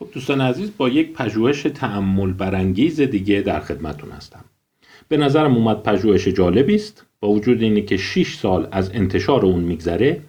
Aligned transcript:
خب 0.00 0.08
دوستان 0.12 0.40
عزیز 0.40 0.70
با 0.76 0.88
یک 0.88 1.12
پژوهش 1.12 1.62
تعمل 1.62 2.32
برانگیز 2.32 3.00
دیگه 3.00 3.40
در 3.40 3.60
خدمتون 3.60 4.10
هستم. 4.10 4.44
به 5.08 5.16
نظرم 5.16 5.54
اومد 5.54 5.82
پژوهش 5.82 6.28
جالبی 6.28 6.74
است. 6.74 7.06
با 7.20 7.28
وجود 7.28 7.62
اینه 7.62 7.80
که 7.80 7.96
6 7.96 8.34
سال 8.34 8.68
از 8.72 8.90
انتشار 8.94 9.46
اون 9.46 9.60
میگذره 9.60 10.20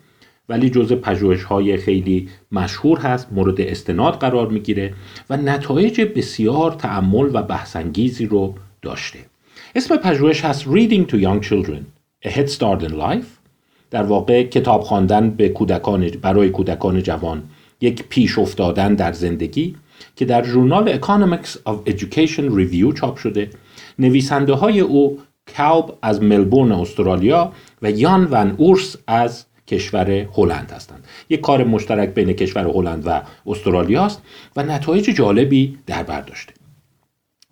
ولی 0.50 0.70
جز 0.70 0.94
پژوهش 0.94 1.44
های 1.44 1.78
خیلی 1.78 2.30
مشهور 2.52 3.00
هست 3.00 3.28
مورد 3.32 3.62
استناد 3.62 4.14
قرار 4.14 4.48
می‌گیره 4.48 4.94
و 5.30 5.38
نتایج 5.38 6.02
بسیار 6.02 6.72
تعمل 6.72 7.30
و 7.34 7.44
بحثانگیزی 7.44 8.26
رو 8.26 8.56
داشته. 8.82 9.20
اسم 9.76 9.98
پژوهش 9.98 10.46
هست 10.46 10.64
Reading 10.64 11.12
to 11.12 11.16
Young 11.16 11.48
Children 11.48 11.82
A 12.26 12.30
Head 12.30 12.50
Start 12.58 12.84
in 12.84 12.94
Life. 12.94 13.28
در 13.92 14.04
واقع 14.04 14.44
کتاب 14.44 14.82
خواندن 14.82 15.30
به 15.30 15.50
کودکان 15.50 16.10
برای 16.22 16.50
کودکان 16.50 17.04
جوان. 17.04 17.44
یک 17.82 18.04
پیش 18.10 18.40
افتادن 18.40 18.96
در 18.96 19.12
زندگی 19.12 19.76
که 20.16 20.26
در 20.26 20.44
ژورنال 20.44 21.00
Economics 21.00 21.50
of 21.50 21.90
Education 21.92 22.52
Review 22.58 23.00
چاپ 23.00 23.18
شده. 23.18 23.50
نویسنده 24.00 24.54
های 24.54 24.80
او 24.80 25.20
کاوب 25.58 25.98
از 26.02 26.24
ملبورن 26.24 26.72
استرالیا 26.72 27.52
و 27.82 27.92
یان 27.92 28.28
ون 28.32 28.56
اورس 28.58 28.96
از 29.08 29.46
کشور 29.68 30.12
هلند 30.12 30.72
هستند. 30.72 31.04
یک 31.30 31.42
کار 31.42 31.64
مشترک 31.64 32.10
بین 32.10 32.34
کشور 32.34 32.68
هلند 32.68 33.04
و 33.06 33.22
استرالیا 33.46 34.06
است 34.06 34.22
و 34.56 34.64
نتایج 34.64 35.04
جالبی 35.04 35.78
در 35.88 36.04
بر 36.04 36.22
داشته. 36.22 36.54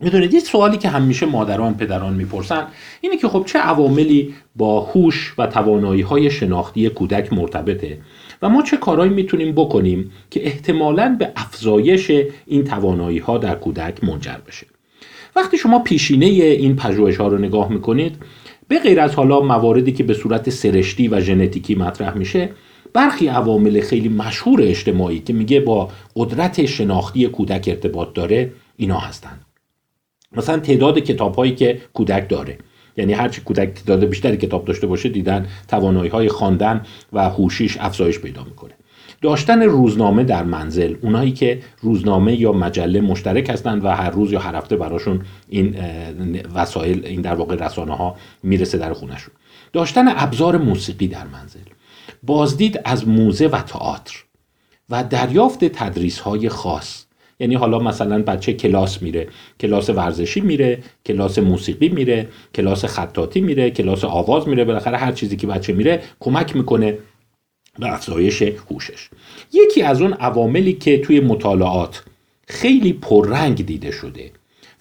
می‌دونید 0.02 0.34
یه 0.34 0.39
سوالی 0.39 0.77
که 0.77 0.89
همیشه 0.89 1.26
مادران 1.26 1.73
پدران 1.73 2.13
می‌پرسن 2.13 2.67
اینه 3.02 3.17
که 3.17 3.27
خب 3.27 3.44
چه 3.45 3.59
عواملی 3.59 4.34
با 4.55 4.81
هوش 4.81 5.34
و 5.38 5.48
توانایی 5.48 6.02
های 6.02 6.31
شناختی 6.31 6.89
کودک 6.89 7.34
مرتبطه 7.34 7.98
و 8.41 8.49
ما 8.49 8.62
چه 8.62 8.77
کارهایی 8.77 9.12
می‌تونیم 9.12 9.52
بکنیم 9.52 10.12
که 10.30 10.45
احتمالاً 10.45 11.16
به 11.20 11.31
افزایش 11.35 12.12
این 12.45 12.63
توانایی 12.63 13.17
ها 13.17 13.38
در 13.38 13.55
کودک 13.55 14.03
منجر 14.03 14.38
بشه؟ 14.48 14.67
وقتی 15.36 15.58
شما 15.58 15.80
پیشینه 15.80 16.25
این 16.25 16.75
پژوهش 16.75 17.17
ها 17.17 17.27
رو 17.27 17.38
نگاه 17.38 17.72
می‌کنید 17.72 18.16
به 18.67 18.80
غیر 18.80 19.00
از 19.00 19.16
حالا 19.16 19.39
مواردی 19.39 19.92
که 19.92 20.03
به 20.03 20.14
صورت 20.14 20.50
سرشتی 20.50 21.08
و 21.08 21.20
ژنتیکی 21.20 21.75
مطرح 21.75 22.17
میشه 22.17 22.50
برخی 22.94 23.27
عوامل 23.27 23.81
خیلی 23.81 24.09
مشهور 24.09 24.61
اجتماعی 24.61 25.20
که 25.20 25.33
میگه 25.33 25.59
با 25.59 25.89
قدرت 26.16 26.66
شناختی 26.66 27.27
کودک 27.27 27.66
ارتباط 27.67 28.14
داره 28.14 28.52
اینا 28.77 29.00
هستند. 29.00 29.48
مثلا 30.31 30.59
تعداد 30.59 30.99
کتاب 30.99 31.35
هایی 31.35 31.55
که 31.55 31.81
کودک 31.94 32.30
داره. 32.30 32.58
یعنی 32.97 33.13
هرچی 33.13 33.41
کودک 33.41 33.73
تعداد 33.73 34.05
بیشتری 34.05 34.38
کتاب 34.38 34.66
داشته 34.66 34.88
باشه 34.88 35.09
دیدن 35.09 35.47
توانایی 35.67 36.09
های 36.09 36.30
خواندن 36.30 36.86
و 37.13 37.30
هوشیش 37.30 37.77
افزایش 37.80 38.19
پیدا 38.19 38.44
می‌کنه. 38.44 38.73
داشتن 39.21 39.61
روزنامه 39.61 40.23
در 40.23 40.44
منزل 40.44 40.95
اونایی 41.02 41.31
که 41.31 41.59
روزنامه 41.81 42.41
یا 42.41 42.52
مجله 42.52 43.02
مشترک 43.02 43.49
هستند 43.49 43.86
و 43.86 43.88
هر 43.88 44.09
روز 44.09 44.31
یا 44.31 44.39
هر 44.39 44.55
هفته 44.55 44.75
براشون 44.75 45.21
این 45.49 45.75
وسایل 46.55 47.05
این 47.05 47.21
در 47.21 47.36
واقع 47.36 47.55
رسانه 47.55 47.95
ها 47.95 48.16
می‌رسه 48.43 48.77
در 48.77 48.93
خونشون 48.93 49.33
داشتن 49.73 50.05
ابزار 50.08 50.58
موسیقی 50.58 51.08
در 51.08 51.27
منزل. 51.27 51.59
بازدید 52.23 52.80
از 52.86 53.08
موزه 53.08 53.47
و 53.47 53.61
تئاتر 53.61 54.23
و 54.89 55.03
دریافت 55.03 55.66
تدریس 55.66 56.19
های 56.19 56.49
خاص. 56.49 57.05
یعنی 57.40 57.56
حالا 57.56 57.80
مثلا 57.80 58.23
بچه 58.23 58.54
کلاس 58.54 59.02
میره 59.02 59.28
کلاس 59.59 59.90
ورزشی 59.90 60.42
میره 60.42 60.80
کلاس 61.06 61.40
موسیقی 61.40 61.90
میره 61.90 62.28
کلاس 62.56 62.86
خطاطی 62.86 63.42
میره 63.42 63.72
کلاس 63.72 64.04
آواز 64.04 64.48
میره 64.48 64.66
بالاخره 64.66 64.98
هر 64.98 65.12
چیزی 65.12 65.36
که 65.36 65.48
بچه 65.48 65.73
میره 65.73 66.02
کمک 66.20 66.56
می‌کنه 66.56 66.98
به 67.80 67.94
افزایش 67.94 68.42
هوشش. 68.42 69.10
یکی 69.54 69.82
از 69.82 70.02
اون 70.02 70.14
عواملی 70.14 70.73
که 70.73 70.98
توی 70.98 71.20
مطالعات 71.20 72.04
خیلی 72.48 72.94
پررنگ 72.94 73.66
دیده 73.66 73.92
شده 73.92 74.32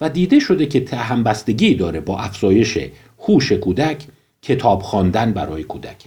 و 0.01 0.09
دیده 0.09 0.39
شده 0.39 0.65
که 0.65 0.79
تهمبستگی 0.79 1.75
داره 1.75 1.99
با 1.99 2.19
افزایش 2.19 2.77
هوش 3.19 3.51
کودک 3.51 4.03
کتاب 4.41 4.81
خواندن 4.81 5.31
برای 5.31 5.63
کودک 5.63 6.05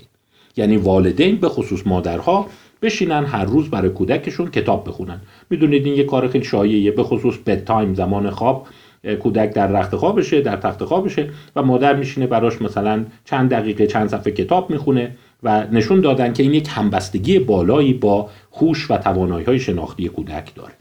یعنی 0.57 0.77
والدین 0.77 1.37
به 1.37 1.49
خصوص 1.49 1.87
مادرها 1.87 2.47
بشینن 2.83 3.25
هر 3.25 3.45
روز 3.45 3.71
برای 3.71 3.91
کودکشون 3.91 4.51
کتاب 4.51 4.89
بخونن. 4.89 5.21
می‌دونید 5.51 5.87
این 5.87 5.95
یه 5.95 6.05
کار 6.05 6.29
خیلی 6.29 6.45
شایعیه 6.45 6.91
به 6.91 7.03
خصوص 7.03 7.35
بد 7.47 7.65
تایم 7.65 7.95
زمان 7.95 8.31
خواب. 8.31 8.67
کودک 9.21 9.53
در 9.53 9.67
رخت 9.67 9.97
خوابشه 9.97 10.41
در 10.41 10.57
تخت 10.57 10.85
خوابشه 10.85 11.31
و 11.57 11.63
مادر 11.63 11.97
میشینه 11.97 12.27
براش 12.27 12.63
مثلا 12.63 13.05
چند 13.25 13.51
دقیقه 13.51 13.87
چند 13.87 14.09
صفحه 14.09 14.33
کتاب 14.33 14.71
می‌خونه 14.71 15.17
و 15.43 15.67
نشون 15.73 16.01
دادن 16.01 16.33
که 16.33 16.43
این 16.43 16.55
یک 16.55 16.69
همبستگی 16.71 17.39
بالایی 17.39 17.93
با 17.93 18.31
هوش 18.53 18.91
و 18.91 18.97
توانایی 18.97 19.45
های 19.45 19.61
شناختی 19.61 20.09
کودک 20.09 20.55
داره. 20.55 20.73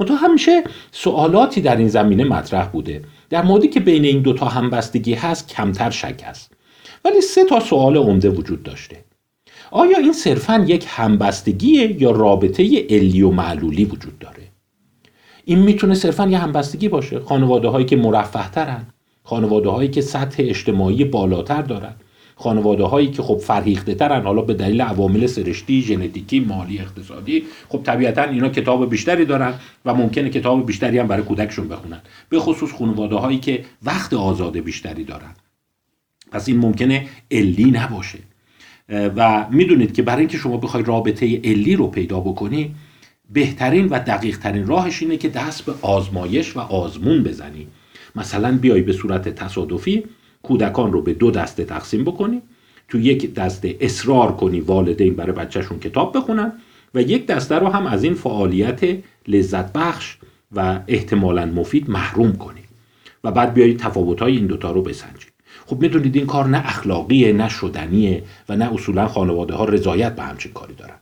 منتها 0.00 0.16
همیشه 0.16 0.64
سوالاتی 0.92 1.60
در 1.60 1.76
این 1.76 1.88
زمینه 1.88 2.24
مطرح 2.24 2.68
بوده. 2.68 3.02
در 3.30 3.42
موردی 3.42 3.68
که 3.68 3.80
بین 3.80 4.04
این 4.04 4.22
دوتا 4.22 4.46
همبستگی 4.46 5.14
هست 5.14 5.48
کمتر 5.48 5.90
شک 5.90 6.22
است 6.26 6.52
ولی 7.04 7.20
سه 7.20 7.44
تا 7.44 7.60
سوال 7.60 7.96
عمده 7.96 8.30
وجود 8.30 8.62
داشته. 8.62 8.96
آیا 9.76 9.98
این 9.98 10.12
صرفا 10.12 10.64
یک 10.68 10.86
همبستگی 10.88 11.96
یا 11.98 12.10
رابطه 12.10 12.86
علی 12.90 13.22
و 13.22 13.30
معلولی 13.30 13.84
وجود 13.84 14.18
داره؟ 14.18 14.42
این 15.44 15.58
می‌تونه 15.58 15.94
صرفا 15.94 16.26
یه 16.26 16.38
همبستگی 16.38 16.88
باشه. 16.88 17.20
خانواده 17.20 17.68
هایی 17.68 17.86
که 17.86 17.96
مرفه 17.96 18.50
ترن 18.50 18.86
خانواده 19.22 19.68
هایی 19.68 19.88
که 19.88 20.00
سطح 20.00 20.36
اجتماعی 20.38 21.04
بالاتر 21.04 21.62
دارن 21.62 21.94
خانواده 22.36 22.84
هایی 22.84 23.10
که 23.10 23.22
خب 23.22 23.38
فرهیخته 23.38 23.94
ترن 23.94 24.22
حالا 24.22 24.42
به 24.42 24.54
دلیل 24.54 24.80
عوامل 24.80 25.26
سرشتی 25.26 25.82
ژنتیکی 25.82 26.40
مالی 26.40 26.78
اقتصادی 26.78 27.44
خب 27.68 27.80
طبیعتا 27.82 28.22
اینا 28.22 28.48
کتاب 28.48 28.90
بیشتری 28.90 29.24
دارن 29.24 29.54
و 29.84 29.94
ممکنه 29.94 30.30
کتاب 30.30 30.66
بیشتری 30.66 30.98
هم 30.98 31.06
برای 31.06 31.22
کودکشون 31.22 31.68
بخونن. 31.68 32.00
به 32.28 32.38
خصوص 32.38 32.72
خانواده 32.72 33.16
هایی 33.16 33.38
که 33.38 33.64
وقت 33.82 34.14
آزاد 34.14 34.58
بیشتری 34.58 35.04
دارن. 35.04 35.34
پس 36.32 36.48
این 36.48 36.58
ممکنه 36.58 37.06
علی 37.30 37.70
نباشه. 37.70 38.18
و 38.88 39.46
می‌دونید 39.50 39.94
که 39.94 40.02
برای 40.02 40.20
اینکه 40.20 40.38
شما 40.38 40.56
بخوای 40.56 40.82
رابطه 40.82 41.40
علی 41.44 41.76
رو 41.76 41.86
پیدا 41.86 42.20
بکنی 42.20 42.74
بهترین 43.32 43.88
و 43.88 43.98
دقیق 43.98 44.38
ترین 44.38 44.66
راهش 44.66 45.02
اینه 45.02 45.16
که 45.16 45.28
دست 45.28 45.64
به 45.64 45.72
آزمایش 45.82 46.56
و 46.56 46.60
آزمون 46.60 47.22
بزنی. 47.22 47.66
مثلا 48.16 48.58
بیای 48.58 48.82
به 48.82 48.92
صورت 48.92 49.28
تصادفی 49.28 50.04
کودکان 50.42 50.92
رو 50.92 51.02
به 51.02 51.14
دو 51.14 51.30
دسته 51.30 51.64
تقسیم 51.64 52.04
بکنی 52.04 52.42
تو 52.88 53.00
یک 53.00 53.34
دسته 53.34 53.76
اصرار 53.80 54.36
کنی 54.36 54.60
والدین 54.60 55.14
برای 55.14 55.32
بچهشون 55.32 55.78
کتاب 55.78 56.16
بخونن 56.16 56.52
و 56.94 57.02
یک 57.02 57.26
دسته 57.26 57.54
رو 57.54 57.68
هم 57.68 57.86
از 57.86 58.04
این 58.04 58.14
فعالیت 58.14 58.80
لذت 59.28 59.72
بخش 59.72 60.16
و 60.52 60.80
احتمالا 60.88 61.46
مفید 61.46 61.90
محروم 61.90 62.32
کنی. 62.32 62.60
و 63.24 63.30
بعد 63.30 63.54
بیایی 63.54 63.74
تفاوت‌های 63.74 64.36
این 64.36 64.46
دوتا 64.46 64.70
رو 64.70 64.82
بسنجی. 64.82 65.33
خب 65.66 65.82
می‌دونید 65.82 66.16
این 66.16 66.26
کار 66.26 66.46
نه 66.48 66.58
اخلاقیه 66.58 67.32
نه 67.32 67.48
شدنیه 67.48 68.22
و 68.48 68.56
نه 68.56 68.74
اصولا 68.74 69.08
خانواده 69.08 69.54
ها 69.54 69.64
رضایت 69.64 70.16
به 70.16 70.22
همچین 70.22 70.52
کاری 70.52 70.74
دارن. 70.74 70.96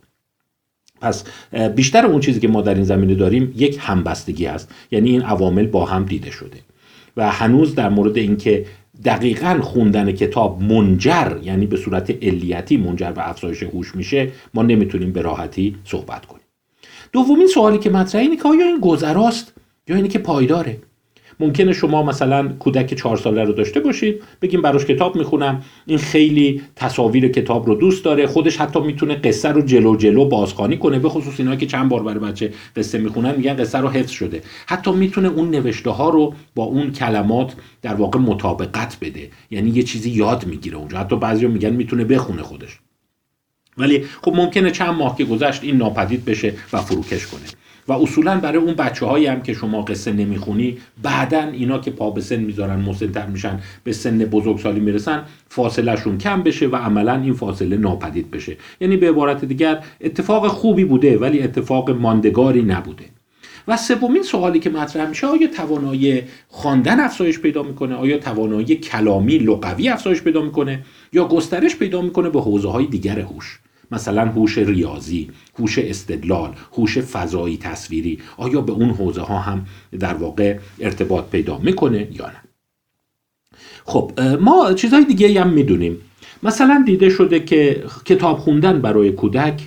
پس 1.00 1.24
بیشتر 1.76 2.06
اون 2.06 2.20
چیزی 2.20 2.40
که 2.40 2.48
ما 2.48 2.62
در 2.62 2.74
این 2.74 2.84
زمینه 2.84 3.14
داریم 3.14 3.52
یک 3.56 3.78
همبستگی 3.80 4.46
است. 4.46 4.74
یعنی 4.90 5.10
این 5.10 5.22
عوامل 5.22 5.66
با 5.66 5.84
هم 5.84 6.04
دیده 6.04 6.30
شده. 6.30 6.58
و 7.16 7.30
هنوز 7.30 7.74
در 7.74 7.88
مورد 7.88 8.16
اینکه 8.16 8.66
دقیقا 9.04 9.58
خوندن 9.62 10.12
کتاب 10.12 10.62
منجر 10.62 11.36
یعنی 11.42 11.66
به 11.66 11.76
صورت 11.76 12.10
علیتی 12.24 12.76
منجر 12.76 13.12
به 13.12 13.28
افزایش 13.28 13.62
هوش 13.62 13.96
میشه 13.96 14.30
ما 14.54 14.62
نمی‌تونیم 14.62 15.12
به 15.12 15.22
راحتی 15.22 15.76
صحبت 15.84 16.26
کنیم. 16.26 16.42
دومین 17.12 17.46
سوالی 17.46 17.78
که 17.78 17.90
مطرحه 17.90 18.24
اینه 18.24 18.36
که 18.36 18.48
آیا 18.48 18.66
این 18.66 18.80
گذراست 18.80 19.52
یا 19.88 19.96
اینه 19.96 20.08
که 20.08 20.18
پایداره؟ 20.18 20.78
ممکنه 21.42 21.72
شما 21.72 22.02
مثلا 22.02 22.48
کودک 22.48 22.94
چهار 22.94 23.16
ساله 23.16 23.44
رو 23.44 23.52
داشته 23.52 23.80
باشید 23.80 24.22
بگیم 24.42 24.62
براش 24.62 24.84
کتاب 24.84 25.16
می‌خونم 25.16 25.62
این 25.86 25.98
خیلی 25.98 26.62
تصاویر 26.76 27.28
کتاب 27.28 27.66
رو 27.66 27.74
دوست 27.74 28.04
داره 28.04 28.26
خودش 28.26 28.56
حتی 28.56 28.80
می‌تونه 28.80 29.14
قصه 29.14 29.48
رو 29.48 29.62
جلو 29.62 29.96
جلو 29.96 30.24
بازخوانی 30.24 30.76
کنه 30.76 30.98
به 30.98 31.08
خصوص 31.08 31.40
اینا 31.40 31.56
که 31.56 31.66
چند 31.66 31.88
بار 31.88 32.02
برای 32.02 32.18
بچه 32.18 32.52
قصه 32.76 32.98
می‌خونن 32.98 33.34
میگن 33.36 33.56
قصه 33.56 33.78
رو 33.78 33.88
حفظ 33.88 34.10
شده. 34.10 34.42
حتی 34.66 34.92
می‌تونه 34.92 35.28
اون 35.28 35.50
نوشته 35.50 35.90
ها 35.90 36.08
رو 36.08 36.34
با 36.54 36.64
اون 36.64 36.92
کلمات 36.92 37.54
در 37.82 37.94
واقع 37.94 38.18
مطابقت 38.18 38.96
بده. 39.00 39.30
یعنی 39.50 39.70
یه 39.70 39.82
چیزی 39.82 40.10
یاد 40.10 40.46
می‌گیره 40.46 40.76
اونجا. 40.76 40.98
حتی 40.98 41.16
بعضی 41.16 41.46
میگن 41.46 41.70
می‌تونه 41.70 42.04
بخونه 42.04 42.42
خودش. 42.42 42.78
ولی 43.78 44.04
خب 44.22 44.32
ممکنه 44.36 44.70
چند 44.70 44.94
ماه 44.94 45.16
که 45.18 45.24
گذشت 45.24 45.64
این 45.64 45.76
ناپدید 45.76 46.24
بشه 46.24 46.54
و 46.72 46.80
فروکش 46.80 47.26
کنه. 47.26 47.61
و 47.88 47.92
اصولا 47.92 48.40
برای 48.40 48.58
اون 48.58 48.74
بچه 48.74 49.06
هایی 49.06 49.26
هم 49.26 49.42
که 49.42 49.54
شما 49.54 49.82
قصه 49.82 50.12
نمی‌خونی 50.12 50.78
بعدا 51.02 51.42
اینا 51.42 51.78
که 51.78 51.90
پا 51.90 52.10
به 52.10 52.20
سن 52.20 52.36
می‌ذارن 52.36 52.80
مسنتر 52.80 53.26
میشن 53.26 53.60
به 53.84 53.92
سن 53.92 54.18
بزرگسالی 54.18 54.80
می‌رسن 54.80 55.22
فاصلهشون 55.48 56.18
کم 56.18 56.42
بشه 56.42 56.66
و 56.66 56.76
عملا 56.76 57.14
این 57.20 57.32
فاصله 57.34 57.76
ناپدید 57.76 58.30
بشه. 58.30 58.56
یعنی 58.80 58.96
به 58.96 59.08
عبارت 59.08 59.44
دیگر 59.44 59.84
اتفاق 60.00 60.46
خوبی 60.46 60.84
بوده 60.84 61.18
ولی 61.18 61.42
اتفاق 61.42 61.90
ماندگاری 61.90 62.62
نبوده. 62.62 63.04
و 63.68 63.76
سومین 63.76 64.22
سوالی 64.22 64.58
که 64.58 64.70
مطرح 64.70 65.08
میشه 65.08 65.26
آیا 65.26 65.46
توانایی 65.46 66.22
خواندن 66.48 67.00
افزایش 67.00 67.38
پیدا 67.38 67.62
می‌کنه؟ 67.62 67.94
آیا 67.94 68.18
توانایی 68.18 68.76
کلامی 68.76 69.38
لغوی 69.38 69.88
افزایش 69.88 70.22
پیدا 70.22 70.42
می‌کنه؟ 70.42 70.84
یا 71.12 71.28
گسترش 71.28 71.76
پیدا 71.76 72.02
می‌کنه 72.02 72.30
به 72.30 72.40
حوزه 72.40 72.68
های 72.68 72.86
دیگر 72.86 73.18
هوش؟ 73.18 73.60
مثلا 73.92 74.26
هوش 74.26 74.58
ریاضی 74.58 75.30
هوش 75.58 75.78
استدلال 75.78 76.54
هوش 76.76 76.98
فضایی 76.98 77.56
تصویری 77.56 78.18
آیا 78.36 78.60
به 78.60 78.72
اون 78.72 78.90
حوزه 78.90 79.22
ها 79.22 79.38
هم 79.38 79.66
در 80.00 80.14
واقع 80.14 80.58
ارتباط 80.80 81.24
پیدا 81.24 81.58
می‌کنه 81.58 82.08
یا 82.12 82.26
نه؟ 82.26 82.42
خب 83.84 84.20
ما 84.40 84.72
چیزهای 84.72 85.04
دیگه 85.04 85.40
هم 85.40 85.50
می‌دونیم. 85.52 86.00
مثلا 86.42 86.82
دیده 86.86 87.10
شده 87.10 87.40
که 87.40 87.84
کتاب 88.04 88.38
خوندن 88.38 88.80
برای 88.80 89.12
کودک 89.12 89.62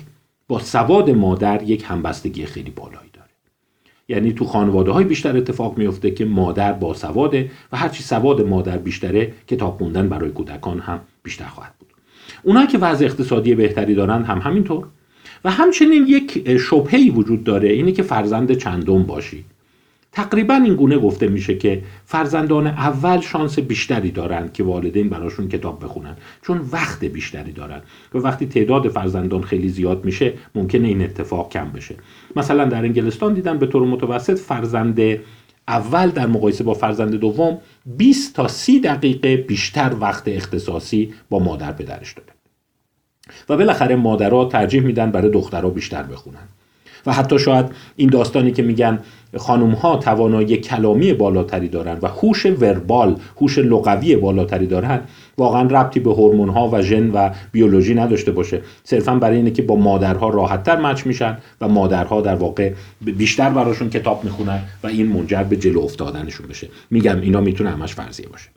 با 0.48 0.58
سواد 0.58 1.10
مادر 1.10 1.62
یک 1.62 1.84
همبستگی 1.88 2.46
خیلی 2.46 2.70
بالایی 2.70 3.10
داره. 3.12 3.30
یعنی 4.08 4.32
تو 4.32 4.44
خانواده 4.44 4.90
های 4.90 5.04
بیشتر 5.04 5.36
اتفاق 5.36 5.78
میفته 5.78 6.10
که 6.10 6.24
مادر 6.24 6.72
با 6.72 6.94
سواده 6.94 7.50
و 7.72 7.76
هرچی 7.76 8.02
سواد 8.02 8.40
مادر 8.40 8.78
بیشتره 8.78 9.32
کتاب 9.46 9.76
خوندن 9.76 10.08
برای 10.08 10.30
کودکان 10.30 10.78
هم 10.78 11.00
بیشتر 11.22 11.44
خواهد 11.44 11.74
بود. 11.78 11.95
اونایی 12.42 12.66
که 12.66 12.78
وضع 12.78 13.04
اقتصادی 13.04 13.54
بهتری 13.54 13.94
دارن 13.94 14.24
هم 14.24 14.38
همینطور. 14.38 14.86
و 15.44 15.50
همچنین 15.50 16.06
یک 16.06 16.56
شبهی 16.56 17.10
وجود 17.10 17.44
داره 17.44 17.68
اینه 17.68 17.92
که 17.92 18.02
فرزند 18.02 18.52
چندم 18.52 19.02
باشی 19.02 19.44
تقریبا 20.16 20.54
این 20.54 20.74
گونه 20.74 20.98
گفته 20.98 21.28
میشه 21.28 21.54
که 21.54 21.82
فرزندان 22.04 22.66
اول 22.66 23.20
شانس 23.20 23.58
بیشتری 23.58 24.10
دارند 24.10 24.52
که 24.52 24.64
والدین 24.64 25.08
براشون 25.08 25.48
کتاب 25.48 25.84
بخونن 25.84 26.16
چون 26.42 26.60
وقت 26.72 27.04
بیشتری 27.04 27.52
دارن. 27.52 27.80
و 28.14 28.18
وقتی 28.18 28.46
تعداد 28.46 28.88
فرزندان 28.88 29.42
خیلی 29.42 29.68
زیاد 29.68 30.04
میشه 30.04 30.32
ممکنه 30.54 30.88
این 30.88 31.02
اتفاق 31.02 31.52
کم 31.52 31.68
بشه. 31.68 31.94
مثلا 32.36 32.64
در 32.64 32.82
انگلستان 32.84 33.34
دیدن 33.34 33.58
به 33.58 33.66
طور 33.66 33.86
متوسط 33.86 34.38
فرزند 34.38 35.00
اول 35.68 36.10
در 36.10 36.26
مقایسه 36.26 36.64
با 36.64 36.74
فرزند 36.74 37.14
دوم 37.14 37.58
20 37.86 38.34
تا 38.34 38.48
30 38.48 38.80
دقیقه 38.80 39.36
بیشتر 39.36 39.96
وقت 40.00 40.28
اختصاصی 40.28 41.14
با 41.30 41.38
مادر 41.38 41.72
پدرش 41.72 42.12
داره 42.12 42.32
و 43.48 43.56
بالاخره 43.56 43.96
مادرها 43.96 44.44
ترجیح 44.44 44.82
میدن 44.82 45.10
برای 45.10 45.30
دخترها 45.30 45.70
بیشتر 45.70 46.02
بخونن. 46.02 46.48
و 47.06 47.12
حتی 47.12 47.38
شاید 47.38 47.66
این 47.96 48.08
داستانی 48.08 48.52
که 48.52 48.62
میگن 48.62 48.98
خانم 49.36 49.70
ها 49.70 49.96
توانایی 49.96 50.56
کلامی 50.56 51.12
بالاتری 51.12 51.68
دارن 51.68 51.98
و 52.02 52.08
هوش 52.08 52.46
وربال 52.46 53.16
هوش 53.40 53.58
لغوی 53.58 54.16
بالاتری 54.16 54.66
دارن 54.66 55.00
واقعا 55.38 55.62
ربطی 55.62 56.00
به 56.00 56.12
هورمون 56.12 56.48
ها 56.48 56.70
و 56.72 56.82
ژن 56.82 57.10
و 57.10 57.30
بیولوژی 57.52 57.94
نداشته 57.94 58.32
باشه. 58.32 58.60
صرفا 58.84 59.14
برای 59.14 59.36
اینه 59.36 59.50
که 59.50 59.62
با 59.62 59.76
مادرها 59.76 60.28
راحتتر 60.28 60.76
مچ 60.76 61.06
میشن 61.06 61.38
و 61.60 61.68
مادرها 61.68 62.20
در 62.20 62.34
واقع 62.34 62.72
بیشتر 63.00 63.50
براشون 63.50 63.90
کتاب 63.90 64.24
می‌خونن 64.24 64.60
و 64.82 64.86
این 64.86 65.06
منجر 65.06 65.42
به 65.42 65.56
جلو 65.56 65.80
افتادنشون 65.80 66.46
بشه. 66.46 66.68
میگم 66.90 67.20
اینا 67.20 67.40
می‌تونه 67.40 67.70
همش 67.70 67.94
فرضیه 67.94 68.28
باشه. 68.28 68.48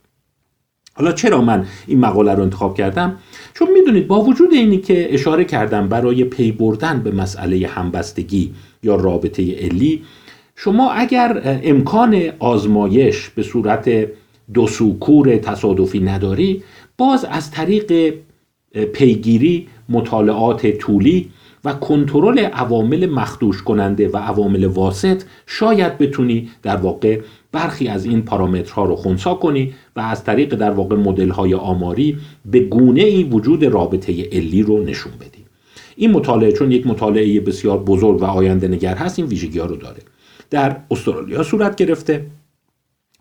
حالا 1.00 1.12
چرا 1.12 1.42
من 1.42 1.66
این 1.88 2.00
مقاله 2.00 2.34
رو 2.34 2.44
انتخاب 2.44 2.78
کردم؟ 2.78 3.18
چون 3.54 3.68
می‌دونید 3.72 4.07
با 4.07 4.22
وجود 4.22 4.54
اینی 4.54 4.78
که 4.78 5.13
اشاره 5.13 5.46
کردم 5.46 5.88
برای 5.88 6.24
پی 6.24 6.51
بردن 6.51 7.00
به 7.00 7.12
مسئله 7.12 7.68
همبستگی 7.68 8.54
یا 8.84 8.96
رابطه 8.96 9.56
علی 9.56 10.04
شما 10.56 10.92
اگر 10.92 11.60
امکان 11.63 12.24
آزمایش 12.40 13.30
به 13.30 13.44
صورت 13.44 14.07
دو 14.54 14.68
سوکور 14.68 15.38
تصادفی 15.38 16.00
نداری 16.00 16.63
باز 16.98 17.25
از 17.25 17.52
طریق 17.52 18.13
پیگیری 18.94 19.68
مطالعات 19.90 20.78
طولی 20.78 21.30
و 21.66 21.74
کنترل 21.74 22.40
عوامل 22.40 23.06
مخدوش 23.06 23.63
کننده 23.63 24.10
و 24.10 24.18
عوامل 24.18 24.66
واسط 24.66 25.24
شاید 25.48 25.98
بتونی 25.98 26.50
در 26.63 26.75
واقع 26.75 27.19
برخی 27.51 27.88
از 27.88 28.06
این 28.06 28.22
پارامترها 28.22 28.86
رو 28.86 28.96
خونسا 28.96 29.34
کنی 29.34 29.74
و 29.96 30.00
از 30.00 30.24
طریق 30.24 30.56
در 30.56 30.72
واقع 30.72 30.96
مدل 30.96 31.30
های 31.30 31.54
آماری 31.54 32.18
به 32.46 32.60
گونه 32.60 33.01
ای 33.01 33.24
وجود 33.24 33.63
رابطه 33.63 34.30
علی 34.31 34.63
رو 34.63 34.84
نشون 34.84 35.13
بدی. 35.19 35.46
این 35.96 36.12
مطالعه 36.12 36.51
چون 36.51 36.72
یک 36.72 36.88
مطالعه 36.88 37.40
بسیار 37.40 37.78
بزرگ 37.78 38.22
و 38.22 38.25
آینده 38.25 38.68
نگر 38.68 38.96
هست 38.96 39.19
این 39.19 39.28
ویژگی 39.28 39.60
ها 39.60 39.66
رو 39.66 39.75
داره. 39.75 40.01
در 40.50 40.78
استرالیا 40.92 41.44
صورت 41.44 41.75
گرفته 41.75 42.25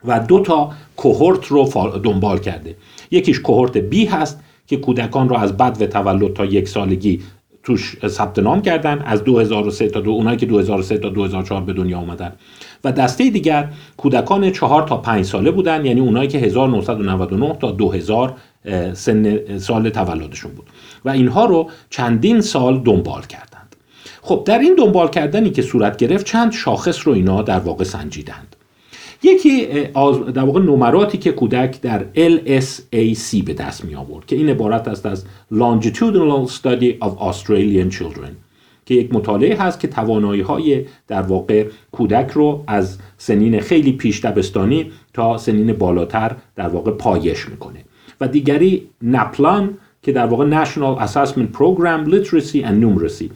و 0.04 0.20
دو 0.20 0.40
تا 0.40 0.72
کوهورت 0.96 1.46
رو 1.46 1.70
دنبال 2.04 2.38
کرده. 2.38 2.76
یکیش 3.10 3.40
کوهورت 3.40 3.76
بی 3.76 4.04
هست 4.04 4.40
که 4.66 4.76
کودکان 4.76 5.28
را 5.28 5.38
از 5.38 5.56
بد 5.56 5.82
و 5.82 5.86
تولد 5.86 6.32
تا 6.32 6.44
یک 6.44 6.69
سالگی 6.69 7.20
توش 7.62 7.96
ثبت 8.06 8.38
نام 8.38 8.62
کردن. 8.62 9.02
از 9.06 9.24
2003 9.24 9.88
تا 9.88 10.00
دو 10.00 10.10
اونایی 10.10 10.36
که 10.36 10.46
2003 10.46 10.98
تا 10.98 11.08
2004 11.08 11.62
به 11.62 11.72
دنیا 11.72 11.98
آمدن 11.98 12.32
و 12.84 12.92
دسته 12.92 13.30
دیگر 13.30 13.69
کودکان 13.96 14.50
4 14.50 14.88
تا 14.88 14.96
5 14.96 15.25
ساله 15.25 15.50
بودن 15.50 15.86
یعنی 15.86 16.00
اونایی 16.00 16.28
که 16.28 16.38
1999 16.38 17.56
تا 17.60 17.70
2000 17.70 18.34
سن 18.92 19.58
سال 19.58 19.90
تولدشون 19.90 20.52
بود. 20.52 20.66
و 21.04 21.10
اینها 21.10 21.44
رو 21.44 21.70
چندین 21.90 22.40
سال 22.40 22.78
دنبال 22.78 23.22
کردند. 23.22 23.76
خب 24.22 24.42
در 24.46 24.58
این 24.58 24.75
دنبال 24.75 25.08
کردنی 25.08 25.50
که 25.50 25.62
صورت 25.62 25.96
گرفت 25.96 26.26
چند 26.26 26.52
شاخص 26.52 27.06
رو 27.06 27.12
اینا 27.12 27.42
در 27.42 27.58
واقع 27.58 27.84
سنجیدند. 27.84 28.56
یکی 29.22 29.66
در 30.34 30.44
واقع 30.44 30.60
نمراتی 30.60 31.19
که 31.19 31.32
کودک 31.32 31.81
در 31.81 32.04
LSAC 32.14 33.42
به 33.44 33.54
دست 33.54 33.84
می 33.84 33.94
آورد 33.94 34.26
که 34.26 34.36
این 34.36 34.48
عبارت 34.48 34.88
است 34.88 35.06
از 35.06 35.24
Longitudinal 35.52 36.50
Study 36.50 37.04
of 37.04 37.10
Australian 37.20 37.94
Children. 37.94 38.47
که 38.88 38.94
یک 38.94 39.14
مطالعه 39.14 39.56
هست 39.56 39.81
که 39.81 39.88
توانایی 39.88 40.40
های 40.40 40.85
در 41.06 41.23
واقع 41.23 41.67
کودک 41.93 42.31
رو 42.31 42.64
از 42.67 42.99
سنین 43.19 43.61
خیلی 43.61 43.93
پیش 43.93 44.25
دبستانی 44.25 44.93
تا 45.12 45.38
سنین 45.38 45.73
بالاتر 45.73 46.37
در 46.56 46.69
واقع 46.69 46.90
پایش 46.90 47.49
می‌کنه. 47.49 47.85
و 48.20 48.29
دیگری 48.29 48.88
نپلان 49.02 49.79
که 50.02 50.12
در 50.12 50.26
واقع 50.26 50.64
National 50.64 51.00
Assessment 51.00 51.56
Program 51.56 52.11
Literacy 52.11 52.64
and 52.64 52.82
Numeracy 52.82 53.31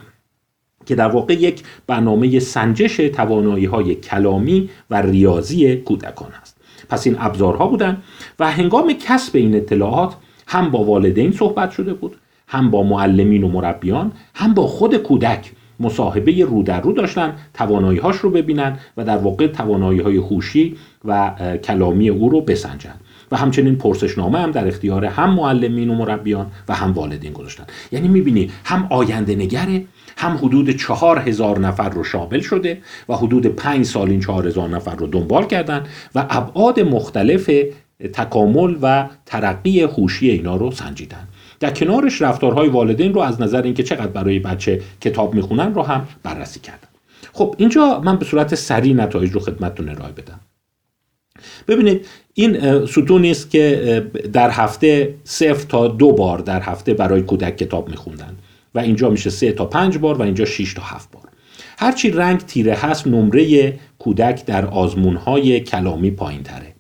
که 0.87 0.95
در 0.95 1.09
واقع 1.09 1.35
یک 1.35 1.63
برنامه 1.87 2.39
سنجش 2.39 2.97
توانایی 2.97 3.65
های 3.65 3.95
کلامی 3.95 4.71
و 4.91 5.03
ریاضی 5.03 5.77
کودکان 5.77 6.31
است. 6.43 6.57
پس 6.89 7.07
این 7.07 7.17
ابزارها 7.19 7.67
بودن 7.67 8.03
و 8.39 8.51
هنگام 8.51 8.93
کسب 8.93 9.37
این 9.37 9.57
اطلاعات 9.57 10.15
هم 10.47 10.71
با 10.71 10.85
والدین 10.85 11.33
صحبت 11.33 11.71
شده 11.71 11.95
بود 11.95 12.17
هم 12.53 12.71
با 12.71 12.83
معلمین 12.83 13.45
و 13.45 13.49
مربیان 13.49 14.13
هم 14.35 14.55
با 14.55 14.67
خود 14.67 14.97
کودک 14.97 15.53
مصاحبه 15.81 16.45
رو 16.45 16.63
در 16.63 16.81
رو 16.81 16.93
داشتن 16.93 17.37
توانایی 17.55 17.99
هاش 17.99 18.17
رو 18.17 18.31
ببینن 18.31 18.79
و 18.97 19.05
در 19.05 19.19
واقع 19.19 19.47
توانایی 19.47 20.01
های 20.01 20.17
هوشی 20.17 20.77
و 21.05 21.31
کلامی 21.65 22.09
او 22.09 22.29
رو 22.29 22.41
بسنجن. 22.41 22.95
و 23.31 23.37
همچنین 23.37 23.77
پرسشنامه 23.77 24.39
هم 24.39 24.51
در 24.51 24.69
اختیار 24.69 25.05
هم 25.05 25.35
معلمین 25.35 25.89
و 25.91 25.95
مربیان 25.95 26.47
و 26.69 26.75
هم 26.75 26.93
والدین 26.93 27.33
گذاشتن. 27.33 27.65
یعنی 27.93 28.09
می‌بینی 28.09 28.51
هم 28.65 28.87
آینده 28.91 29.35
نگره 29.35 29.85
هم 30.17 30.37
حدود 30.37 30.71
چهار 30.71 31.19
هزار 31.19 31.59
نفر 31.59 31.89
رو 31.89 32.05
شامل 32.05 32.41
شده 32.41 32.79
و 33.09 33.15
حدود 33.15 33.47
پنج 33.47 33.87
سال 33.87 34.11
این 34.11 34.21
چهار 34.21 34.47
هزار 34.47 34.69
نفر 34.69 34.95
رو 34.95 35.07
دنبال 35.07 35.47
کردن 35.47 35.85
و 36.15 36.27
ابعاد 36.31 36.81
مختلف 36.81 37.51
تکامل 38.13 38.77
و 38.83 39.09
ترقی 39.27 39.81
هوشی 39.81 40.31
اینا 40.31 40.57
رو 40.57 40.71
سنجیدن. 40.71 41.29
در 41.63 41.71
کنارش 41.71 42.23
رفتارهای 42.23 42.69
والدین 42.69 43.15
رو 43.15 43.21
از 43.21 43.41
نظر 43.41 43.63
اینکه 43.63 43.83
چقدر 43.83 44.07
برای 44.07 44.39
بچه 44.39 44.81
کتاب 45.01 45.35
می‌خونن 45.35 45.75
رو 45.75 45.83
هم 45.83 46.09
بررسی 46.23 46.61
کردن. 46.61 46.89
خب 47.33 47.55
اینجا 47.59 48.01
من 48.01 48.17
به 48.17 48.25
صورت 48.25 48.55
سریع 48.55 48.95
نتایج 48.95 49.33
رو 49.33 49.41
خدمتتون 49.41 49.89
ارائه 49.89 50.13
بدم. 50.13 50.41
ببینید 51.69 52.07
این 52.35 52.87
ستونی 52.87 53.31
است 53.31 53.51
که 53.51 54.11
در 54.33 54.51
هفته 54.51 55.15
صفر 55.25 55.67
تا 55.69 55.89
دو 55.89 56.13
بار 56.13 56.39
در 56.39 56.61
هفته 56.61 56.95
برای 56.95 57.23
کودک 57.23 57.57
کتاب 57.57 57.89
میخوندن 57.89 58.37
و 58.75 58.79
اینجا 58.79 59.11
میشه 59.11 59.31
سه 59.31 59.53
تا 59.53 59.65
پنج 59.65 59.99
بار 59.99 60.15
و 60.15 60.23
اینجا 60.23 60.45
6 60.45 60.75
تا 60.75 60.83
هفت 60.83 61.11
بار. 61.11 61.23
هرچی 61.79 62.11
رنگ 62.11 62.41
تیره 62.41 62.75
هست 62.75 63.07
نمره 63.07 63.75
کودک 63.99 64.47
در 64.47 64.67
آزمون 64.67 65.17
های 65.17 65.61
کلامی 65.61 66.11
پایین 66.11 66.43
تره 66.43 66.75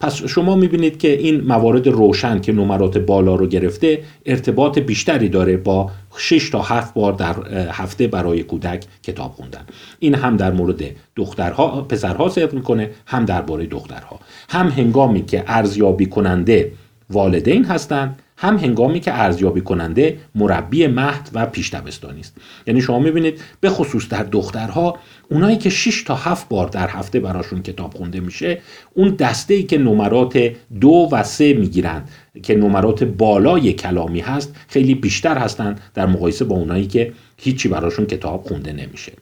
پس 0.00 0.24
شما 0.24 0.56
می‌بینید 0.56 0.98
که 0.98 1.18
این 1.18 1.40
موارد 1.40 1.88
روشن 1.88 2.40
که 2.40 2.52
نمرات 2.52 2.98
بالا 2.98 3.34
رو 3.34 3.46
گرفته 3.46 4.02
ارتباط 4.26 4.78
بیشتری 4.78 5.28
داره 5.28 5.56
با 5.56 5.90
6 6.16 6.50
تا 6.50 6.62
7 6.62 6.94
بار 6.94 7.12
در 7.12 7.34
هفته 7.70 8.06
برای 8.06 8.42
کودک 8.42 8.84
کتاب 9.02 9.32
خوندن. 9.32 9.64
این 9.98 10.14
هم 10.14 10.36
در 10.36 10.52
مورد 10.52 10.82
دخترها 11.16 11.82
پسرها 11.82 12.28
صدق 12.28 12.54
می‌کنه 12.54 12.90
هم 13.06 13.24
درباره 13.24 13.66
دخترها. 13.66 14.20
هم 14.48 14.68
هنگامی 14.68 15.24
که 15.24 15.44
ارزیابی 15.46 16.06
کننده 16.06 16.72
والدین 17.10 17.64
هستند 17.64 18.21
هم 18.42 18.56
هنگامی 18.56 19.00
که 19.00 19.20
ارزیابی 19.20 19.60
کننده 19.60 20.18
مربی 20.34 20.86
مهد 20.86 21.30
و 21.32 21.46
پیش 21.46 21.74
دبستانی 21.74 22.20
است. 22.20 22.36
یعنی 22.66 22.80
شما 22.80 22.98
می‌بینید 22.98 23.40
به 23.60 23.70
خصوص 23.70 24.08
در 24.08 24.22
دخترها 24.22 24.98
اونایی 25.30 25.56
که 25.56 25.70
6 25.70 26.02
تا 26.02 26.14
7 26.14 26.48
بار 26.48 26.68
در 26.68 26.88
هفته 26.88 27.20
براشون 27.20 27.62
کتاب 27.62 27.94
خونده 27.94 28.20
میشه 28.20 28.60
اون 28.94 29.08
دسته 29.14 29.54
ای 29.54 29.62
که 29.62 29.78
نمرات 29.78 30.52
دو 30.80 31.08
و 31.12 31.22
سه 31.22 31.54
می‌گیرند 31.54 32.08
که 32.42 32.54
نمرات 32.54 33.04
بالای 33.04 33.72
کلامی 33.72 34.20
هست 34.20 34.56
خیلی 34.68 34.94
بیشتر 34.94 35.38
هستند 35.38 35.80
در 35.94 36.06
مقایسه 36.06 36.44
با 36.44 36.56
اونایی 36.56 36.86
که 36.86 37.12
هیچی 37.36 37.68
براشون 37.68 38.06
کتاب 38.06 38.42
خونده 38.42 38.72
نمیشه. 38.72 39.12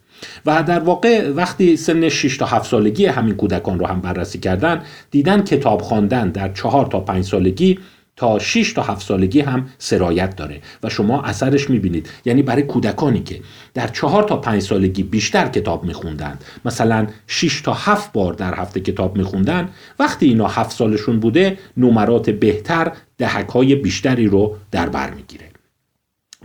و 0.47 0.62
در 0.62 0.81
واقع 0.81 1.29
وقتی 1.29 1.77
سن 1.77 2.09
6 2.09 2.37
تا 2.37 2.47
7 2.47 2.71
سالگی 2.71 3.07
همین 3.07 3.35
کودکان 3.35 3.79
رو 3.79 3.87
هم 3.87 4.00
بررسی 4.00 4.39
کردن 4.39 4.83
دیدن 5.11 5.45
کتاب 5.45 5.83
خواندن 5.83 6.31
در 6.31 6.53
4 6.53 6.87
تا 6.87 7.00
5 7.00 7.25
سالگی 7.25 7.79
تا 8.21 8.39
6 8.39 8.73
تا 8.73 8.83
7 8.83 9.07
سالگی 9.07 9.41
هم 9.41 9.67
سرایت 9.79 10.37
داره 10.37 10.61
و 10.83 10.89
شما 10.89 11.23
اثرش 11.23 11.71
می‌بینید. 11.71 12.09
یعنی 12.25 12.43
برای 12.43 12.62
کودکانی 12.62 13.23
که 13.23 13.41
در 13.75 13.89
4 13.89 14.23
تا 14.23 14.37
5 14.37 14.62
سالگی 14.62 15.03
بیشتر 15.03 15.49
کتاب 15.49 15.85
میخوندن 15.85 16.39
مثلا 16.65 17.07
6 17.27 17.61
تا 17.61 17.73
7 17.73 18.12
بار 18.12 18.33
در 18.33 18.55
هفته 18.55 18.81
کتاب 18.81 19.17
میخوندن 19.17 19.69
وقتی 19.99 20.27
اینا 20.27 20.47
7 20.47 20.71
سالشون 20.71 21.21
بوده 21.21 21.59
نمرات 21.77 22.31
بهتر 22.31 22.93
دهک 23.19 23.49
های 23.49 23.75
بیشتری 23.75 24.27
رو 24.27 24.57
در 24.71 24.89
بر 24.89 25.11
می‌گیره. 25.11 25.45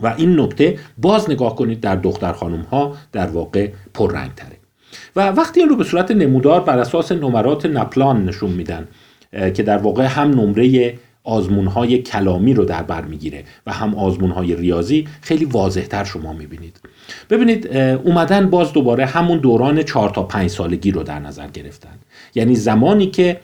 و 0.01 0.13
این 0.17 0.39
نکته 0.39 0.79
باز 0.98 1.29
نگاه 1.29 1.55
کنید 1.55 1.79
در 1.79 1.96
دختر 1.96 2.32
خانم 2.32 2.62
ها 2.62 2.98
در 3.12 3.27
واقع 3.27 3.70
پررنگ 3.94 4.34
تره 4.36 4.58
و 5.15 5.29
وقتی 5.29 5.60
این 5.60 5.70
رو 5.70 5.75
به 5.75 5.84
صورت 5.84 6.12
نمودار 6.12 6.62
بر 6.62 6.79
اساس 6.79 7.12
نمرات 7.12 7.65
نپلان 7.65 8.25
نشون 8.25 8.50
میدن 8.50 8.88
که 9.32 9.63
در 9.63 9.77
واقع 9.77 10.05
هم 10.05 10.29
نمره 10.29 10.96
آزمون 11.25 11.88
کلامی 11.98 12.53
رو 12.53 12.65
در 12.65 12.84
بر 12.84 13.01
می‌گیره 13.01 13.44
و 13.67 13.74
هم 13.74 13.96
آزمون 13.96 14.32
های 14.32 14.55
ریاضی 14.55 15.08
خیلی 15.22 15.46
واضحتر 15.46 16.03
شما 16.03 16.34
می‌بینید. 16.34 16.79
ببینید 17.29 17.77
اومدن 17.77 18.50
باز 18.50 18.74
دوباره 18.74 19.05
همون 19.05 19.38
دوران 19.38 19.84
4 19.84 20.10
تا 20.10 20.24
5 20.24 20.50
سالگی 20.50 20.91
رو 20.91 21.03
در 21.03 21.20
نظر 21.20 21.48
گرفتن. 21.48 21.98
یعنی 22.36 22.55
زمانی 22.55 23.08
که 23.08 23.39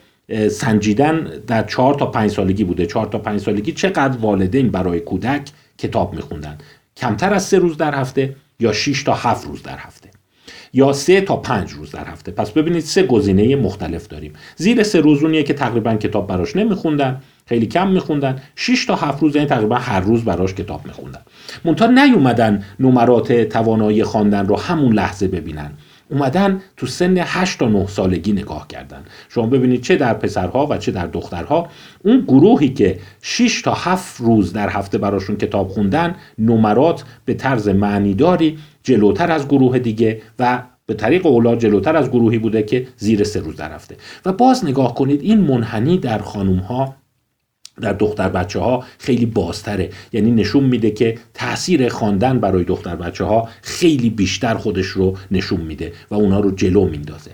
سنجیدن 0.51 1.27
در 1.47 1.63
4 1.63 1.93
تا 1.93 2.05
5 2.05 2.31
سالگی 2.31 2.63
بوده. 2.63 2.85
4 2.85 3.05
تا 3.05 3.17
5 3.17 3.39
سالگی 3.39 3.71
چقدر 3.71 4.17
والدین 4.17 4.69
برای 4.69 4.99
کودک 4.99 5.49
کتاب 5.77 6.13
میخوندن؟ 6.13 6.57
کمتر 6.97 7.33
از 7.33 7.43
سه 7.43 7.59
روز 7.59 7.77
در 7.77 7.95
هفته 7.95 8.35
یا 8.59 8.73
6 8.73 9.03
تا 9.03 9.13
7 9.13 9.47
روز 9.47 9.63
در 9.63 9.77
هفته؟ 9.77 10.00
یا 10.73 10.93
سه 10.93 11.21
تا 11.21 11.35
پنج 11.35 11.71
روز 11.71 11.91
در 11.91 12.05
هفته. 12.05 12.31
پس 12.31 12.51
ببینید 12.51 12.83
سه 12.83 13.03
گزینه 13.03 13.55
مختلف 13.55 14.07
داریم. 14.07 14.33
زیر 14.55 14.83
سه 14.83 14.99
روز 14.99 15.23
اونیه 15.23 15.43
که 15.43 15.53
تقریبا 15.53 15.95
کتاب 15.95 16.27
براش 16.27 16.55
نمیخوندن 16.55 17.21
خیلی 17.45 17.65
کم 17.65 17.87
میخوندن. 17.87 18.41
6 18.55 18.85
تا 18.85 18.95
7 18.95 19.21
روز 19.21 19.35
یعنی 19.35 19.47
تقریبا 19.47 19.75
هر 19.75 19.99
روز 19.99 20.23
براش 20.23 20.53
کتاب 20.53 20.85
میخوندن. 20.85 21.21
مونتا 21.65 21.87
نیومدن 21.87 22.63
نمرات 22.79 23.33
توانایی 23.33 24.03
خواندن 24.03 24.47
رو 24.47 24.59
همون 24.59 24.93
لحظه 24.93 25.27
ببینن. 25.27 25.71
اومدن 26.11 26.61
تو 26.77 26.87
سن 26.87 27.17
8 27.17 27.59
تا 27.59 27.67
9 27.67 27.87
سالگی 27.87 28.33
نگاه 28.33 28.67
کردن. 28.67 29.03
شما 29.29 29.45
ببینید 29.45 29.81
چه 29.81 29.95
در 29.95 30.13
پسرها 30.13 30.67
و 30.67 30.77
چه 30.77 30.91
در 30.91 31.07
دخترها. 31.07 31.69
اون 32.05 32.21
گروهی 32.27 32.69
که 32.69 32.99
6 33.21 33.61
تا 33.61 33.73
7 33.73 34.21
روز 34.21 34.53
در 34.53 34.69
هفته 34.69 34.97
براشون 34.97 35.35
کتاب 35.35 35.67
خوندن 35.67 36.15
نمرات 36.37 37.03
به 37.25 37.33
طرز 37.33 37.67
معنیداری 37.67 38.57
جلوتر 38.83 39.31
از 39.31 39.47
گروه 39.47 39.79
دیگه 39.79 40.21
و 40.39 40.63
به 40.85 40.93
طریق 40.93 41.25
اولاد 41.25 41.59
جلوتر 41.59 41.97
از 41.97 42.09
گروهی 42.09 42.37
بوده 42.37 42.63
که 42.63 42.87
زیر 42.97 43.23
سه 43.23 43.39
روز 43.39 43.55
در 43.55 43.73
هفته. 43.73 43.95
و 44.25 44.33
باز 44.33 44.65
نگاه 44.65 44.95
کنید 44.95 45.21
این 45.21 45.39
منحنی 45.41 45.97
در 45.97 46.19
خانوم 46.19 46.59
ها 46.59 46.95
در 47.81 47.93
دختر 47.93 48.29
بچه 48.29 48.59
ها 48.59 48.83
خیلی 48.99 49.25
بازتره. 49.25 49.89
یعنی 50.13 50.31
نشون 50.31 50.63
میده 50.63 50.91
که 50.91 51.17
تاثیر 51.33 51.89
خواندن 51.89 52.39
برای 52.39 52.63
دختر 52.63 52.95
بچه 52.95 53.23
ها 53.23 53.49
خیلی 53.61 54.09
بیشتر 54.09 54.55
خودش 54.55 54.85
رو 54.85 55.17
نشون 55.31 55.61
میده 55.61 55.93
و 56.11 56.15
اونا 56.15 56.39
رو 56.39 56.51
جلو 56.51 56.85
میندازه. 56.85 57.31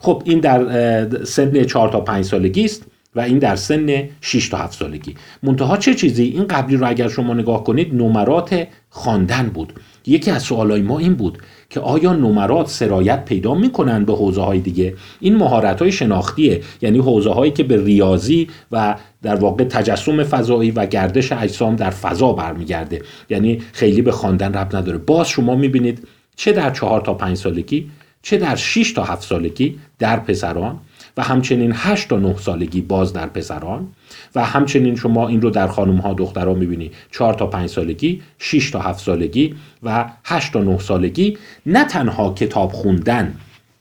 خب 0.00 0.22
این 0.26 0.40
در 0.40 1.24
سن 1.24 1.64
4 1.64 1.88
تا 1.88 2.00
5 2.00 2.24
سالگی 2.24 2.64
است 2.64 2.86
و 3.14 3.20
این 3.20 3.38
در 3.38 3.56
سن 3.56 4.08
6 4.20 4.48
تا 4.48 4.56
7 4.56 4.78
سالگی. 4.78 5.14
منتها 5.42 5.76
چه 5.76 5.94
چیزی؟ 5.94 6.24
این 6.24 6.46
قبلی 6.46 6.76
رو 6.76 6.88
اگر 6.88 7.08
شما 7.08 7.34
نگاه 7.34 7.64
کنید 7.64 7.94
نمرات 7.94 8.66
خواندن 8.90 9.50
بود. 9.54 9.72
یکی 10.06 10.30
از 10.30 10.42
سوالای 10.42 10.82
ما 10.82 10.98
این 10.98 11.14
بود 11.14 11.38
که 11.70 11.80
آیا 11.80 12.12
نمرات 12.12 12.68
سرایت 12.68 13.24
پیدا 13.24 13.54
می‌کنن 13.54 14.04
به 14.04 14.12
حوزه 14.12 14.40
های 14.40 14.60
دیگه؟ 14.60 14.94
این 15.20 15.36
مهارت 15.36 15.82
های 15.82 15.92
شناختیه. 15.92 16.60
یعنی 16.82 16.98
حوزه 16.98 17.30
هایی 17.30 17.52
که 17.52 17.62
به 17.62 17.84
ریاضی 17.84 18.48
و 18.72 18.96
در 19.22 19.34
واقع 19.34 19.64
تجسم 19.64 20.24
فضایی 20.24 20.70
و 20.70 20.86
گردش 20.86 21.32
اجسام 21.32 21.76
در 21.76 21.90
فضا 21.90 22.32
برمیگرده. 22.32 23.02
یعنی 23.30 23.62
خیلی 23.72 24.02
به 24.02 24.12
خواندن 24.12 24.52
رب 24.52 24.76
نداره. 24.76 24.98
باز 24.98 25.28
شما 25.28 25.54
می‌بینید 25.54 26.08
چه 26.36 26.52
در 26.52 26.70
چهار 26.70 27.00
تا 27.00 27.14
پنج 27.14 27.36
سالگی 27.36 27.90
چه 28.22 28.36
در 28.36 28.56
6 28.56 28.92
تا 28.92 29.04
7 29.04 29.28
سالگی 29.28 29.78
در 29.98 30.20
پسران 30.20 30.78
و 31.16 31.22
همچنین 31.22 31.72
8 31.74 32.08
تا 32.08 32.18
9 32.18 32.36
سالگی 32.36 32.80
باز 32.80 33.12
در 33.12 33.26
پسران 33.26 33.88
و 34.34 34.44
همچنین 34.44 34.96
شما 34.96 35.28
این 35.28 35.42
رو 35.42 35.50
در 35.50 35.66
خانم 35.66 35.96
ها 35.96 36.14
دخترها 36.14 36.54
می‌بینی. 36.54 36.90
4 37.10 37.34
تا 37.34 37.46
5 37.46 37.68
سالگی 37.68 38.22
6 38.38 38.70
تا 38.70 38.80
7 38.80 39.04
سالگی 39.04 39.54
و 39.82 40.10
8 40.24 40.52
تا 40.52 40.62
9 40.62 40.78
سالگی 40.78 41.38
نه 41.66 41.84
تنها 41.84 42.32
کتاب 42.34 42.72
خوندن 42.72 43.34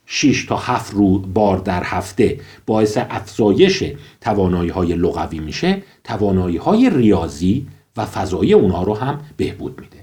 6 0.06 0.46
تا 0.46 0.58
7 0.58 0.94
رو 0.94 1.20
بار 1.20 1.58
در 1.58 1.84
هفته 1.84 2.40
باعث 2.66 2.98
افزایش 2.98 3.84
توانایی 4.22 4.70
های 4.70 4.94
لغوی 4.94 5.40
میشه 5.40 5.84
توانایی 6.04 6.58
های 6.58 6.90
ریاضی 6.90 7.68
و 7.98 8.06
فضایی 8.06 8.54
اونها 8.54 8.84
رو 8.84 8.96
هم 8.96 9.20
بهبود 9.38 9.80
میده. 9.80 9.98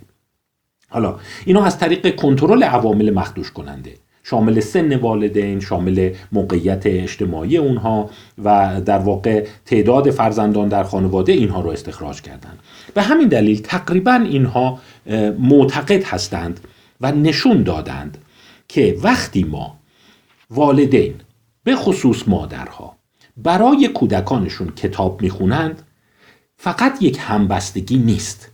حالا 0.89 1.19
اینو 1.45 1.61
از 1.61 1.79
طریق 1.79 2.17
کنترل 2.17 2.63
عوامل 2.63 3.11
مخدوش 3.11 3.51
کننده 3.51 3.95
شامل 4.31 4.61
سن 4.61 4.97
والدین 4.97 5.61
شامل 5.61 6.11
موقعیت 6.33 6.83
اجتماعی 6.87 7.57
اونها 7.57 8.11
و 8.45 8.81
در 8.85 8.99
واقع 8.99 9.47
تعداد 9.67 10.11
فرزندان 10.11 10.69
در 10.69 10.85
خانواده 10.85 11.33
اینها 11.33 11.61
رو 11.61 11.71
استخراج 11.71 12.21
کردند 12.21 12.59
به 12.95 13.03
همین 13.03 13.29
دلیل 13.29 13.61
تقریبا 13.63 14.15
اینها 14.15 14.79
معتقد 15.39 16.05
هستند 16.05 16.61
و 17.01 17.13
نشون 17.13 17.63
دادند 17.63 18.19
که 18.69 18.97
وقتی 19.03 19.45
ما 19.45 19.77
والدین 20.51 21.15
به 21.65 21.77
خصوص 21.77 22.29
مادرها 22.29 22.97
برای 23.37 23.89
کودکانشون 23.89 24.69
کتاب 24.69 25.23
می‌خونند 25.23 25.83
فقط 26.57 27.03
یک 27.03 27.19
همبستگی 27.21 27.99
نیست 27.99 28.49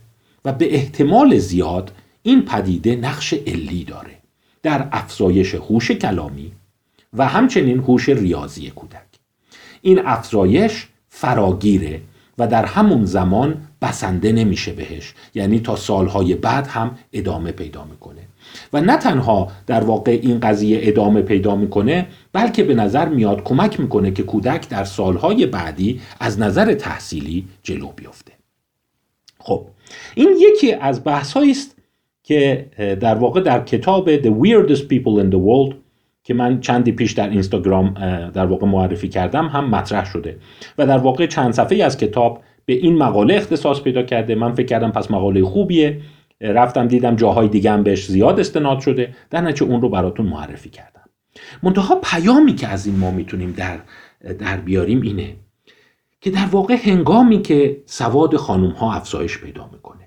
و 0.45 0.53
به 0.53 0.75
احتمال 0.75 1.37
زیاد 1.37 1.91
این 2.23 2.45
پدیده 2.45 2.95
نقش 2.95 3.33
علی 3.33 3.83
داره. 3.83 4.22
در 4.63 4.87
افزایش 4.91 5.55
هوش 5.55 5.91
کلامی 5.91 6.51
و 7.13 7.27
همچنین 7.27 7.79
هوش 7.79 8.09
ریاضی 8.09 8.69
کودک. 8.69 8.99
این 9.81 9.99
افزایش 10.05 10.87
فراگیره 11.09 12.01
و 12.37 12.47
در 12.47 12.65
همون 12.65 13.05
زمان 13.05 13.67
بسنده 13.81 14.31
نمیشه 14.31 14.71
بهش 14.71 15.13
یعنی 15.35 15.59
تا 15.59 15.75
سالهای 15.75 16.35
بعد 16.35 16.67
هم 16.67 16.97
ادامه 17.13 17.51
پیدا 17.51 17.83
می‌کنه. 17.83 18.21
و 18.73 18.81
نه 18.81 18.97
تنها 18.97 19.51
در 19.67 19.83
واقع 19.83 20.19
این 20.21 20.39
قضیه 20.39 20.79
ادامه 20.83 21.21
پیدا 21.21 21.55
می‌کنه 21.55 22.07
بلکه 22.33 22.63
به 22.63 22.73
نظر 22.73 23.09
میاد 23.09 23.43
کمک 23.43 23.79
می‌کنه 23.79 24.11
که 24.11 24.23
کودک 24.23 24.69
در 24.69 24.83
سالهای 24.83 25.45
بعدی 25.45 26.01
از 26.19 26.39
نظر 26.39 26.73
تحصیلی 26.73 27.47
جلو 27.63 27.87
بیفته. 27.87 28.31
خب 29.39 29.65
این 30.15 30.37
یکی 30.39 30.73
از 30.73 31.03
بحث 31.03 31.37
است 31.37 31.75
که 32.23 32.67
در 32.77 33.15
واقع 33.15 33.41
در 33.41 33.63
کتاب 33.63 34.21
The 34.21 34.29
Weirdest 34.45 34.81
People 34.81 35.23
in 35.23 35.33
the 35.33 35.39
World 35.39 35.75
که 36.23 36.33
من 36.33 36.59
چندی 36.59 36.91
پیش 36.91 37.11
در 37.11 37.29
اینستاگرام 37.29 37.93
در 38.29 38.45
واقع 38.45 38.67
معرفی 38.67 39.09
کردم 39.09 39.47
هم 39.47 39.69
مطرح 39.69 40.05
شده. 40.05 40.37
و 40.77 40.87
در 40.87 40.97
واقع 40.97 41.25
چند 41.25 41.53
صفحه 41.53 41.83
از 41.83 41.97
کتاب 41.97 42.41
به 42.65 42.73
این 42.73 42.97
مقاله 42.97 43.35
اختصاص 43.35 43.81
پیدا 43.81 44.03
کرده. 44.03 44.35
من 44.35 44.53
فکر 44.53 44.65
کردم 44.65 44.91
پس 44.91 45.11
مقاله 45.11 45.43
خوبیه. 45.43 46.01
رفتم 46.41 46.87
دیدم 46.87 47.15
جاهای 47.15 47.47
دیگه 47.47 47.71
هم 47.71 47.83
بهش 47.83 48.05
زیاد 48.05 48.39
استناد 48.39 48.79
شده. 48.79 49.13
در 49.29 49.41
نتیجه 49.41 49.65
اون 49.65 49.81
رو 49.81 49.89
براتون 49.89 50.25
معرفی 50.25 50.69
کردم. 50.69 51.01
منتها 51.63 52.01
پیامی 52.03 52.55
که 52.55 52.67
از 52.67 52.85
این 52.85 52.95
ما 52.95 53.11
می‌تونیم 53.11 53.53
در 53.57 53.79
در 54.39 54.57
بیاریم 54.57 55.01
اینه 55.01 55.35
که 56.21 56.29
در 56.29 56.45
واقع 56.51 56.75
هنگامی 56.83 57.41
که 57.41 57.77
سواد 57.85 58.35
خانم 58.35 58.69
ها 58.69 58.93
افزایش 58.93 59.39
پیدا 59.39 59.69
می‌کنه 59.73 60.02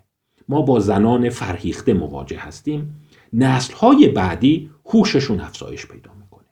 ما 0.48 0.62
با 0.62 0.80
زنان 0.80 1.28
فرهیخته 1.28 1.94
مواجه 1.94 2.38
هستیم. 2.38 3.00
نسل 3.32 3.74
های 3.74 4.08
بعدی 4.08 4.70
هوششون 4.86 5.40
افزایش 5.40 5.86
پیدا 5.86 6.10
می‌کنه. 6.20 6.46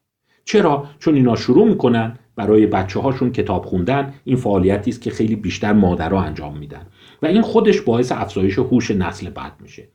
چرا؟ 0.45 0.87
چون 0.99 1.15
اینا 1.15 1.37
شروع 1.37 1.69
می‌کنن 1.69 2.19
برای 2.37 2.67
بچه 2.67 3.01
هاشون 3.01 3.33
کتاب 3.33 3.65
خوندن 3.65 4.15
این 4.25 4.37
فعالیتی 4.37 4.91
است 4.91 5.03
که 5.03 5.11
خیلی 5.11 5.37
بیشتر 5.37 5.73
مادرها 5.73 6.23
انجام 6.23 6.59
میدن. 6.59 6.87
و 7.23 7.27
این 7.27 7.43
خودش 7.43 7.81
باعث 7.81 8.13
افزایش 8.13 8.59
هوش 8.59 8.91
نسل 8.91 9.31
بعد 9.31 9.53
میشه. 9.61 9.89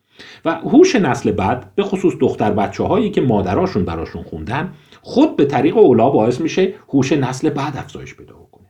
و 0.45 0.55
هوش 0.55 0.95
نسل 0.95 1.31
بعد 1.31 1.75
به 1.75 1.83
خصوص 1.83 2.13
دختر 2.19 2.51
بچه 2.51 2.83
هایی 2.83 3.11
که 3.11 3.21
مادراشون 3.21 3.85
براشون 3.85 4.23
خوندن 4.23 4.73
خود 5.01 5.35
به 5.35 5.45
طریق 5.45 5.77
اولا 5.77 6.09
باعث 6.09 6.41
میشه 6.41 6.73
هوش 6.89 7.11
نسل 7.11 7.49
بعد 7.49 7.77
افزایش 7.77 8.15
پیدا 8.15 8.33
کنه 8.51 8.67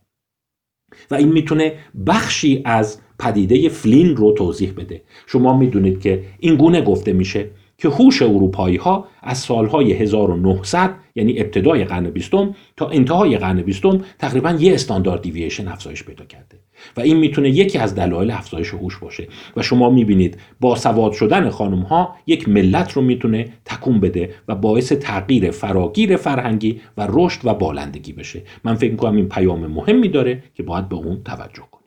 و 1.12 1.16
این 1.16 1.28
می‌تونه 1.28 1.74
بخشی 2.08 2.62
از 2.66 3.02
پدیده 3.20 3.70
فلین 3.70 4.16
رو 4.16 4.32
توضیح 4.32 4.74
بده. 4.78 5.02
شما 5.28 5.58
می‌دونید 5.58 6.02
که 6.02 6.24
این 6.40 6.56
گونه 6.56 6.82
گفته 6.82 7.14
میشه 7.14 7.50
که 7.78 7.90
هوش 7.90 8.22
اروپایی 8.22 8.78
ها 8.78 9.08
از 9.22 9.38
سالهای 9.38 9.94
1900 9.94 10.96
یعنی 11.16 11.40
ابتدای 11.40 11.86
قرن 11.86 12.10
بیستم 12.10 12.56
تا 12.78 12.88
انتهای 12.88 13.38
قرن 13.38 13.62
بیستم 13.62 14.02
تقریبا 14.20 14.52
یه 14.52 14.74
استاندارد 14.74 15.22
دیویشن 15.22 15.68
افزایش 15.68 16.04
پیدا 16.04 16.26
کرده. 16.26 16.58
و 16.98 17.02
این 17.02 17.18
می‌تونه 17.18 17.50
یکی 17.50 17.78
از 17.78 17.96
دلایل 17.96 18.32
افزایش 18.32 18.74
هوش 18.74 18.98
باشه. 18.98 19.28
و 19.58 19.62
شما 19.62 19.90
می‌بینید 19.90 20.38
با 20.60 20.76
سواد 20.76 21.12
شدن 21.12 21.50
خانم 21.50 21.80
ها 21.82 22.16
یک 22.28 22.50
ملت 22.50 22.92
رو 22.92 23.02
می‌تونه 23.02 23.46
تکون 23.66 24.00
بده 24.00 24.30
و 24.48 24.56
باعث 24.56 24.94
تغییر 24.94 25.52
فراگیر 25.52 26.16
فرهنگی 26.16 26.82
و 26.98 27.08
رشد 27.10 27.42
و 27.44 27.54
بالندگی 27.54 28.14
بشه. 28.14 28.42
من 28.64 28.76
فکر 28.76 28.92
می‌کنم 28.92 29.16
این 29.16 29.30
پیام 29.30 29.68
مهمی 29.68 30.08
داره 30.10 30.44
که 30.56 30.64
باید 30.64 30.90
به 30.90 30.96
اون 30.96 31.24
توجه 31.24 31.64
کنیم. 31.72 31.79